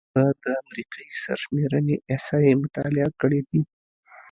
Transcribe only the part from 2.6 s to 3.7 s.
مطالعه کړې دي.